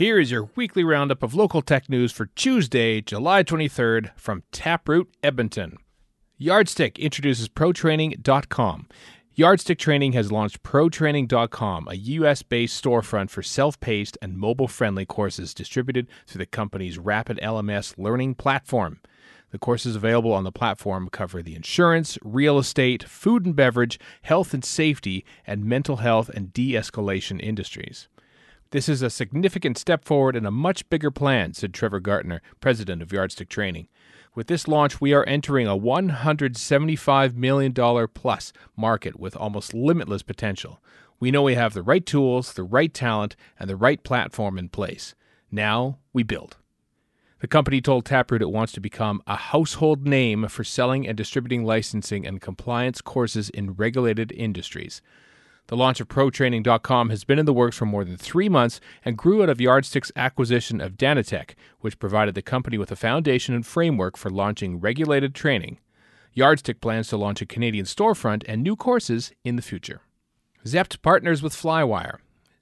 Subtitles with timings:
[0.00, 5.14] Here is your weekly roundup of local tech news for Tuesday, July 23rd from Taproot
[5.22, 5.76] Edmonton.
[6.38, 8.88] Yardstick introduces ProTraining.com.
[9.34, 15.04] Yardstick Training has launched ProTraining.com, a US based storefront for self paced and mobile friendly
[15.04, 19.00] courses distributed through the company's Rapid LMS learning platform.
[19.50, 24.54] The courses available on the platform cover the insurance, real estate, food and beverage, health
[24.54, 28.08] and safety, and mental health and de escalation industries.
[28.72, 33.02] This is a significant step forward and a much bigger plan, said Trevor Gartner, president
[33.02, 33.88] of Yardstick Training.
[34.36, 37.74] With this launch, we are entering a $175 million
[38.14, 40.80] plus market with almost limitless potential.
[41.18, 44.68] We know we have the right tools, the right talent, and the right platform in
[44.68, 45.16] place.
[45.50, 46.56] Now we build.
[47.40, 51.64] The company told Taproot it wants to become a household name for selling and distributing
[51.64, 55.02] licensing and compliance courses in regulated industries.
[55.70, 59.16] The launch of ProTraining.com has been in the works for more than three months and
[59.16, 63.64] grew out of Yardstick's acquisition of Danatech, which provided the company with a foundation and
[63.64, 65.78] framework for launching regulated training.
[66.34, 70.00] Yardstick plans to launch a Canadian storefront and new courses in the future.
[70.66, 72.16] Zept partners with Flywire.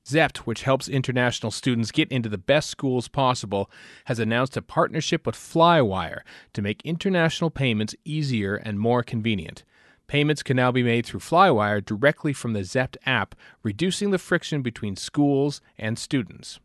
[0.07, 3.71] Zept, which helps international students get into the best schools possible,
[4.05, 6.21] has announced a partnership with Flywire
[6.53, 9.65] to make international payments easier and more convenient.
[10.09, 14.63] Payments can now be made through Flywire directly from the Zept app, reducing the friction
[14.63, 16.59] between schools and students.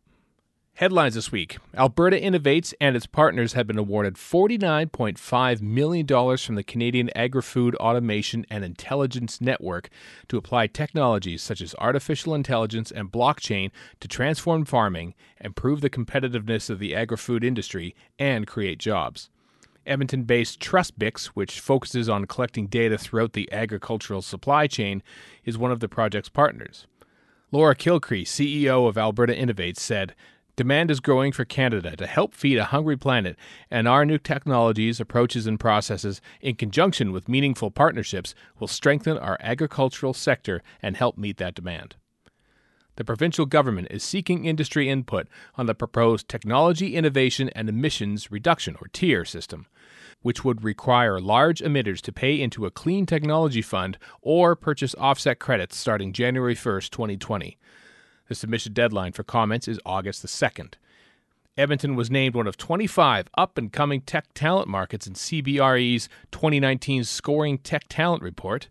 [0.76, 6.64] Headlines this week Alberta Innovates and its partners have been awarded $49.5 million from the
[6.64, 9.90] Canadian Agri Food Automation and Intelligence Network
[10.30, 16.70] to apply technologies such as artificial intelligence and blockchain to transform farming, improve the competitiveness
[16.70, 19.30] of the agri food industry, and create jobs.
[19.86, 25.04] Edmonton based TrustBix, which focuses on collecting data throughout the agricultural supply chain,
[25.44, 26.88] is one of the project's partners.
[27.52, 30.16] Laura Kilcrease, CEO of Alberta Innovates, said,
[30.56, 33.36] Demand is growing for Canada to help feed a hungry planet,
[33.72, 39.38] and our new technologies, approaches, and processes, in conjunction with meaningful partnerships, will strengthen our
[39.40, 41.96] agricultural sector and help meet that demand.
[42.96, 48.76] The provincial government is seeking industry input on the proposed Technology Innovation and Emissions Reduction,
[48.80, 49.66] or TIER, system,
[50.22, 55.40] which would require large emitters to pay into a clean technology fund or purchase offset
[55.40, 57.58] credits starting January 1, 2020.
[58.28, 60.76] The submission deadline for comments is August the 2nd.
[61.58, 67.04] Edmonton was named one of 25 up and coming tech talent markets in CBRE's 2019
[67.04, 68.70] Scoring Tech Talent Report.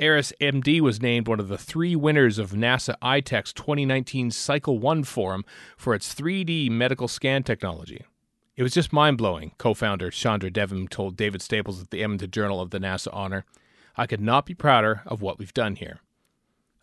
[0.00, 5.02] Aris MD was named one of the three winners of NASA iTech's 2019 Cycle 1
[5.02, 5.44] Forum
[5.76, 8.04] for its 3D medical scan technology.
[8.56, 12.30] It was just mind blowing, co founder Chandra Devam told David Staples at the Edmonton
[12.30, 13.44] Journal of the NASA honor.
[13.96, 16.00] I could not be prouder of what we've done here.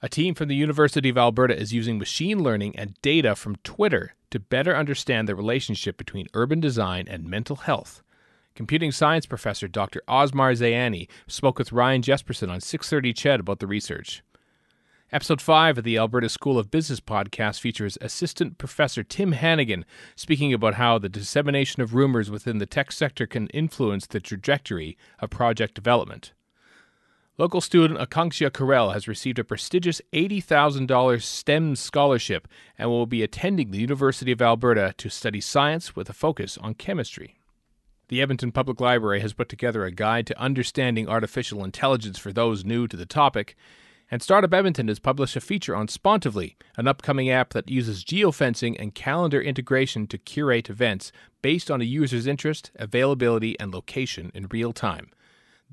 [0.02, 4.14] A team from the University of Alberta is using machine learning and data from Twitter
[4.32, 8.04] to better understand the relationship between urban design and mental health.
[8.56, 10.02] Computing science professor Dr.
[10.08, 14.24] Osmar Zaïane spoke with Ryan Jespersen on 630 CHED about the research.
[15.12, 19.84] Episode 5 of the Alberta School of Business podcast features Assistant Professor Tim Hannigan
[20.16, 24.98] speaking about how the dissemination of rumors within the tech sector can influence the trajectory
[25.20, 26.32] of project development.
[27.38, 33.72] Local student Akanksha Karel has received a prestigious $80,000 STEM scholarship and will be attending
[33.72, 37.36] the University of Alberta to study science with a focus on chemistry.
[38.08, 42.64] The Edmonton Public Library has put together a guide to understanding artificial intelligence for those
[42.64, 43.56] new to the topic,
[44.12, 48.76] and Startup Edmonton has published a feature on Spontively, an upcoming app that uses geofencing
[48.80, 51.12] and calendar integration to curate events
[51.42, 55.10] based on a user's interest, availability, and location in real time.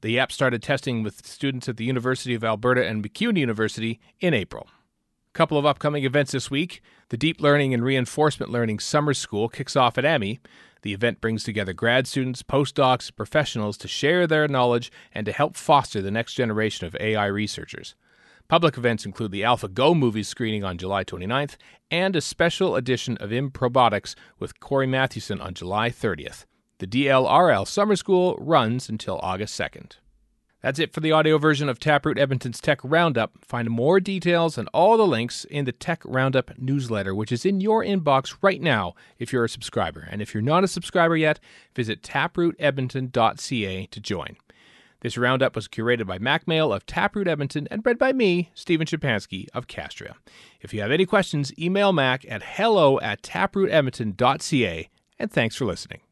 [0.01, 4.33] The app started testing with students at the University of Alberta and MacEwan University in
[4.33, 4.69] April.
[5.35, 6.83] A couple of upcoming events this week.
[7.11, 10.41] The Deep Learning and Reinforcement Learning Summer School kicks off at Amii.
[10.83, 15.57] The event brings together grad students, postdocs, professionals to share their knowledge and to help
[15.57, 17.95] foster the next generation of AI researchers.
[18.49, 21.57] Public events include the AlphaGo movie screening on July 29th
[21.91, 26.45] and a special edition of Improbotics with Kory Mathewson on July 30th.
[26.79, 29.93] The DLRL Summer School runs until August 2nd.
[30.63, 33.33] That's it for the audio version of Taproot Edmonton's Tech Roundup.
[33.45, 37.61] Find more details and all the links in the Tech Roundup newsletter, which is in
[37.61, 40.07] your inbox right now if you're a subscriber.
[40.09, 41.41] And if you're not a subscriber yet,
[41.75, 44.37] visit taprootedmonton.ca to join.
[45.01, 48.87] This roundup was curated by Mack Male of Taproot Edmonton and read by me, Stephen
[48.87, 50.15] Shapansky of Castria.
[50.61, 54.89] If you have any questions, email Mack at hello at taprootedmonton.ca,
[55.19, 56.03] and thanks for listening.